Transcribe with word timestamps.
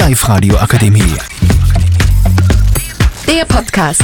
Live-Radio 0.00 0.56
Akademie. 0.56 1.14
Der 3.28 3.44
Podcast. 3.44 4.00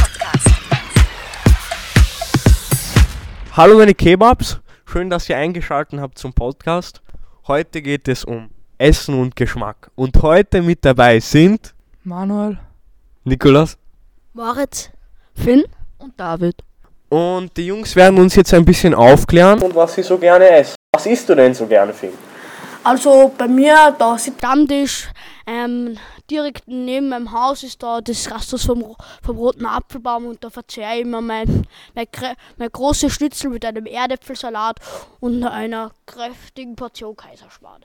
Hallo 3.57 3.79
meine 3.79 3.95
Kebabs, 3.95 4.61
schön, 4.85 5.09
dass 5.09 5.27
ihr 5.31 5.39
eingeschaltet 5.39 5.99
habt 5.99 6.19
zum 6.19 6.35
Podcast. 6.35 7.01
Heute 7.47 7.81
geht 7.81 8.09
es 8.09 8.25
um 8.25 8.51
Essen 8.77 9.19
und 9.19 9.37
Geschmack. 9.37 9.91
Und 9.95 10.21
heute 10.21 10.61
mit 10.61 10.85
dabei 10.85 11.19
sind 11.19 11.75
Manuel. 12.05 12.59
Nikolas 13.25 13.79
Moritz, 14.35 14.91
Finn 15.35 15.65
Und 15.97 16.13
David. 16.21 16.57
und 17.09 17.57
die 17.57 17.69
Jungs 17.69 17.97
werden 17.97 18.19
uns 18.19 18.35
jetzt 18.35 18.53
ein 18.53 18.67
bisschen 18.67 18.95
aufklären. 18.95 19.61
Und 19.61 19.75
was 19.75 19.95
sie 19.95 20.03
so 20.03 20.19
gerne 20.19 20.47
essen. 20.51 20.75
Was 20.95 21.07
isst 21.07 21.27
du 21.27 21.35
denn 21.35 21.55
so 21.55 21.65
gerne, 21.67 21.95
Finn? 21.95 22.13
Also 22.87 23.33
bei 23.37 23.49
mir, 23.49 23.97
da 23.99 24.17
sitzt 24.17 24.39
Stammtisch, 24.39 25.09
ähm, 25.45 25.99
direkt 26.31 26.69
neben 26.69 27.09
meinem 27.09 27.33
Haus 27.33 27.65
ist 27.65 27.83
da 27.83 28.01
das 28.01 28.29
Gasthaus 28.29 28.65
vom, 28.65 28.95
vom 29.25 29.37
Roten 29.37 29.67
Apfelbaum 29.67 30.27
und 30.27 30.45
da 30.45 30.51
verzehre 30.51 30.95
ich 30.95 31.01
immer 31.01 31.21
mein, 31.21 31.67
mein, 31.97 32.07
mein 32.57 32.69
großes 32.71 33.13
Schnitzel 33.13 33.51
mit 33.51 33.65
einem 33.65 33.87
Erdäpfelsalat 33.87 34.79
und 35.19 35.43
einer 35.43 35.91
kräftigen 36.07 36.77
Portion 36.77 37.17
Kaiserschmarrn. 37.17 37.85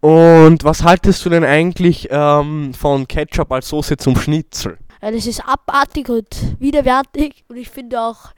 Und 0.00 0.64
was 0.64 0.82
haltest 0.82 1.24
du 1.24 1.30
denn 1.30 1.42
eigentlich 1.42 2.08
ähm, 2.10 2.74
von 2.74 3.08
Ketchup 3.08 3.50
als 3.50 3.70
Soße 3.70 3.96
zum 3.96 4.18
Schnitzel? 4.18 4.76
Weil 5.00 5.14
das 5.14 5.26
ist 5.26 5.48
abartig 5.48 6.10
und 6.10 6.60
widerwärtig 6.60 7.42
und 7.48 7.56
ich 7.56 7.70
finde 7.70 8.02
auch 8.02 8.32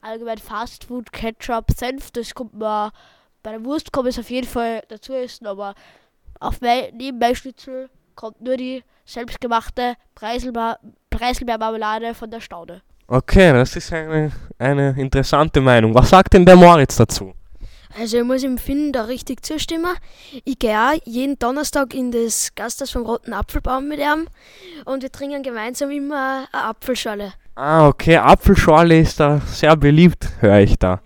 allgemein 0.00 0.38
Fastfood, 0.38 1.12
Ketchup, 1.12 1.72
Senf, 1.76 2.12
das 2.12 2.36
kommt 2.36 2.54
mir, 2.54 2.92
bei 3.42 3.52
der 3.52 3.64
Wurst 3.64 3.94
man 3.94 4.06
es 4.06 4.18
auf 4.18 4.30
jeden 4.30 4.46
Fall 4.46 4.82
dazu 4.88 5.12
essen, 5.12 5.46
aber 5.46 5.74
auf 6.38 6.60
mein, 6.60 6.94
neben 6.94 7.18
mein 7.18 7.34
Schnitzel 7.34 7.88
kommt 8.14 8.40
nur 8.40 8.56
die 8.56 8.82
selbstgemachte 9.04 9.94
Preiselba- 10.14 10.78
Preiselbeermarmelade 11.10 12.14
von 12.14 12.30
der 12.30 12.40
Staude. 12.40 12.82
Okay, 13.06 13.52
das 13.52 13.74
ist 13.76 13.92
eine, 13.92 14.30
eine 14.58 14.94
interessante 14.96 15.60
Meinung. 15.60 15.94
Was 15.94 16.10
sagt 16.10 16.34
denn 16.34 16.44
der 16.44 16.56
Moritz 16.56 16.96
dazu? 16.96 17.32
Also 17.98 18.18
ich 18.18 18.24
muss 18.24 18.42
dem 18.42 18.56
Finn 18.56 18.92
da 18.92 19.04
richtig 19.04 19.44
zustimmen. 19.44 19.96
Ich 20.44 20.60
gehe 20.60 20.78
auch 20.78 20.94
jeden 21.04 21.36
Donnerstag 21.38 21.92
in 21.92 22.12
das 22.12 22.54
Gasthaus 22.54 22.92
vom 22.92 23.02
Roten 23.02 23.32
Apfelbaum 23.32 23.88
mit 23.88 23.98
ihm 23.98 24.28
und 24.84 25.02
wir 25.02 25.10
trinken 25.10 25.42
gemeinsam 25.42 25.90
immer 25.90 26.46
eine 26.52 26.64
Apfelschale. 26.64 27.32
Ah, 27.56 27.88
okay, 27.88 28.16
Apfelschorle 28.16 29.00
ist 29.00 29.18
da 29.18 29.40
sehr 29.40 29.74
beliebt, 29.74 30.28
höre 30.38 30.60
ich 30.60 30.78
da. 30.78 31.00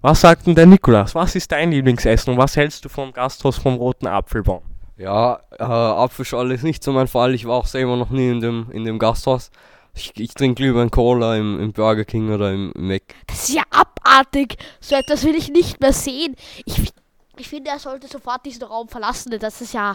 Was 0.00 0.20
sagt 0.20 0.46
denn 0.46 0.54
der 0.54 0.66
Nikolas? 0.66 1.16
Was 1.16 1.34
ist 1.34 1.50
dein 1.50 1.72
Lieblingsessen 1.72 2.32
und 2.32 2.38
was 2.38 2.56
hältst 2.56 2.84
du 2.84 2.88
vom 2.88 3.12
Gasthaus 3.12 3.58
vom 3.58 3.74
Roten 3.74 4.06
Apfelbaum? 4.06 4.62
Ja, 4.96 5.40
äh, 5.58 5.64
Apfelschorle 5.64 6.54
ist 6.54 6.62
nicht 6.62 6.84
so 6.84 6.92
mein 6.92 7.08
Fall. 7.08 7.34
Ich 7.34 7.46
war 7.46 7.56
auch 7.56 7.66
selber 7.66 7.96
noch 7.96 8.10
nie 8.10 8.30
in 8.30 8.40
dem, 8.40 8.70
in 8.70 8.84
dem 8.84 9.00
Gasthaus. 9.00 9.50
Ich, 9.94 10.12
ich 10.16 10.34
trinke 10.34 10.62
lieber 10.62 10.80
einen 10.82 10.92
Cola 10.92 11.36
im, 11.36 11.58
im 11.58 11.72
Burger 11.72 12.04
King 12.04 12.30
oder 12.30 12.52
im 12.52 12.72
Mac. 12.76 13.02
Das 13.26 13.48
ist 13.48 13.56
ja 13.56 13.62
abartig. 13.70 14.56
So 14.80 14.94
etwas 14.94 15.24
will 15.24 15.34
ich 15.34 15.50
nicht 15.50 15.80
mehr 15.80 15.92
sehen. 15.92 16.36
Ich, 16.64 16.92
ich 17.36 17.48
finde, 17.48 17.70
er 17.70 17.80
sollte 17.80 18.06
sofort 18.06 18.46
diesen 18.46 18.62
Raum 18.62 18.88
verlassen. 18.88 19.30
denn 19.30 19.40
Das 19.40 19.60
ist 19.60 19.74
ja 19.74 19.94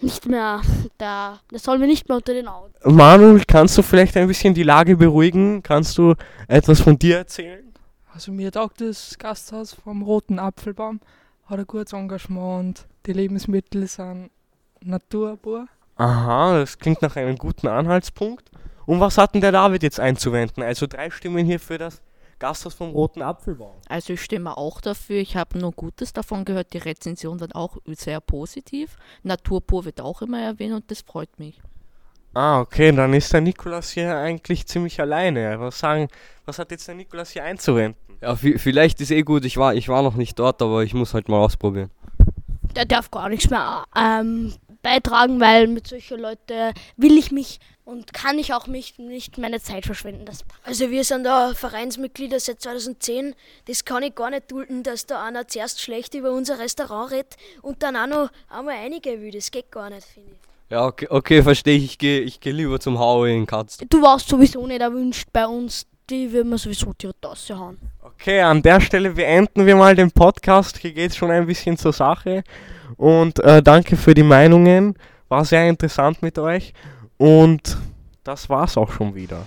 nicht 0.00 0.26
mehr 0.26 0.60
da. 0.98 1.40
Das 1.50 1.64
soll 1.64 1.78
mir 1.78 1.88
nicht 1.88 2.08
mehr 2.08 2.18
unter 2.18 2.32
den 2.32 2.46
Augen. 2.46 2.72
Manuel, 2.84 3.42
kannst 3.44 3.76
du 3.76 3.82
vielleicht 3.82 4.16
ein 4.16 4.28
bisschen 4.28 4.54
die 4.54 4.62
Lage 4.62 4.96
beruhigen? 4.96 5.64
Kannst 5.64 5.98
du 5.98 6.14
etwas 6.46 6.80
von 6.80 6.96
dir 6.96 7.18
erzählen? 7.18 7.65
Also 8.16 8.32
mir 8.32 8.50
taugt 8.50 8.80
das 8.80 9.18
Gasthaus 9.18 9.74
vom 9.74 10.00
Roten 10.00 10.38
Apfelbaum, 10.38 11.00
hat 11.44 11.58
ein 11.58 11.66
gutes 11.66 11.92
Engagement 11.92 12.60
und 12.60 12.86
die 13.04 13.12
Lebensmittel 13.12 13.86
sind 13.86 14.30
naturpur. 14.80 15.68
Aha, 15.96 16.60
das 16.60 16.78
klingt 16.78 17.02
nach 17.02 17.14
einem 17.16 17.36
guten 17.36 17.68
Anhaltspunkt. 17.68 18.50
Und 18.86 19.00
was 19.00 19.18
hat 19.18 19.34
denn 19.34 19.42
der 19.42 19.52
David 19.52 19.82
jetzt 19.82 20.00
einzuwenden? 20.00 20.62
Also 20.62 20.86
drei 20.86 21.10
Stimmen 21.10 21.44
hier 21.44 21.60
für 21.60 21.76
das 21.76 22.00
Gasthaus 22.38 22.72
vom 22.72 22.92
Roten 22.92 23.20
Apfelbaum. 23.20 23.74
Also 23.86 24.14
ich 24.14 24.22
stimme 24.22 24.56
auch 24.56 24.80
dafür. 24.80 25.16
Ich 25.16 25.36
habe 25.36 25.58
nur 25.58 25.72
Gutes 25.72 26.14
davon 26.14 26.46
gehört. 26.46 26.72
Die 26.72 26.78
Rezension 26.78 27.38
war 27.38 27.48
auch 27.52 27.76
sehr 27.84 28.22
positiv. 28.22 28.96
Naturpur 29.24 29.84
wird 29.84 30.00
auch 30.00 30.22
immer 30.22 30.40
erwähnt 30.40 30.72
und 30.72 30.90
das 30.90 31.02
freut 31.02 31.38
mich. 31.38 31.60
Ah, 32.36 32.60
okay, 32.60 32.92
dann 32.92 33.14
ist 33.14 33.32
der 33.32 33.40
Nikolas 33.40 33.90
hier 33.92 34.14
eigentlich 34.14 34.66
ziemlich 34.66 35.00
alleine. 35.00 35.58
Was 35.58 35.78
sagen, 35.78 36.08
was 36.44 36.58
hat 36.58 36.70
jetzt 36.70 36.86
der 36.86 36.94
Nikolas 36.94 37.30
hier 37.30 37.44
einzuwenden? 37.44 37.98
Ja, 38.20 38.32
vi- 38.34 38.58
vielleicht 38.58 39.00
ist 39.00 39.10
eh 39.10 39.22
gut. 39.22 39.46
Ich 39.46 39.56
war, 39.56 39.74
ich 39.74 39.88
war 39.88 40.02
noch 40.02 40.16
nicht 40.16 40.38
dort, 40.38 40.60
aber 40.60 40.82
ich 40.82 40.92
muss 40.92 41.14
halt 41.14 41.28
mal 41.30 41.38
ausprobieren. 41.38 41.90
Der 42.74 42.84
darf 42.84 43.10
gar 43.10 43.30
nichts 43.30 43.48
mehr 43.48 43.84
ähm, 43.96 44.52
beitragen, 44.82 45.40
weil 45.40 45.66
mit 45.66 45.86
solchen 45.86 46.20
Leuten 46.20 46.74
will 46.98 47.16
ich 47.16 47.32
mich 47.32 47.58
und 47.86 48.12
kann 48.12 48.38
ich 48.38 48.52
auch 48.52 48.66
mich 48.66 48.98
nicht 48.98 49.38
meine 49.38 49.58
Zeit 49.62 49.86
verschwenden. 49.86 50.26
Das 50.26 50.44
Also 50.62 50.90
wir 50.90 51.04
sind 51.04 51.24
da 51.24 51.54
Vereinsmitglieder 51.54 52.38
seit 52.38 52.60
2010. 52.60 53.34
Das 53.66 53.86
kann 53.86 54.02
ich 54.02 54.14
gar 54.14 54.28
nicht 54.28 54.50
dulden, 54.50 54.82
dass 54.82 55.06
da 55.06 55.24
einer 55.24 55.48
zuerst 55.48 55.80
schlecht 55.80 56.12
über 56.12 56.32
unser 56.32 56.58
Restaurant 56.58 57.12
redet 57.12 57.36
und 57.62 57.82
dann 57.82 57.96
auch 57.96 58.06
noch 58.08 58.30
einmal 58.50 58.74
einige 58.76 59.22
will. 59.22 59.30
Das 59.30 59.50
geht 59.50 59.70
gar 59.72 59.88
nicht, 59.88 60.06
finde 60.06 60.32
ich. 60.32 60.38
Ja, 60.68 60.84
okay, 60.84 61.06
okay 61.08 61.42
verstehe 61.42 61.76
ich. 61.76 61.84
Ich 61.84 61.98
gehe 61.98 62.20
ich 62.20 62.40
geh 62.40 62.50
lieber 62.50 62.80
zum 62.80 62.98
Howie 62.98 63.34
in 63.34 63.46
Katz. 63.46 63.78
Du 63.88 64.02
warst 64.02 64.28
sowieso 64.28 64.66
nicht 64.66 64.80
erwünscht 64.80 65.28
bei 65.32 65.46
uns. 65.46 65.86
Die 66.10 66.32
würden 66.32 66.50
wir 66.50 66.58
sowieso 66.58 66.92
direkt 66.92 67.24
raushauen. 67.24 67.78
Okay, 68.02 68.40
an 68.40 68.62
der 68.62 68.80
Stelle 68.80 69.10
beenden 69.10 69.66
wir 69.66 69.76
mal 69.76 69.94
den 69.94 70.10
Podcast. 70.10 70.78
Hier 70.78 70.92
geht 70.92 71.10
es 71.10 71.16
schon 71.16 71.30
ein 71.30 71.46
bisschen 71.46 71.76
zur 71.76 71.92
Sache. 71.92 72.42
Und 72.96 73.40
äh, 73.40 73.62
danke 73.62 73.96
für 73.96 74.14
die 74.14 74.22
Meinungen. 74.22 74.94
War 75.28 75.44
sehr 75.44 75.68
interessant 75.68 76.22
mit 76.22 76.38
euch. 76.38 76.72
Und 77.16 77.76
das 78.24 78.48
war's 78.48 78.76
auch 78.76 78.92
schon 78.92 79.14
wieder. 79.14 79.46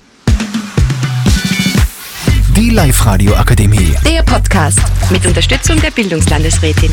Die 2.55 2.69
Live-Radio 2.71 3.35
Akademie. 3.35 3.95
Der 4.05 4.23
Podcast 4.23 4.81
mit 5.11 5.25
Unterstützung 5.25 5.79
der 5.81 5.91
Bildungslandesrätin. 5.91 6.91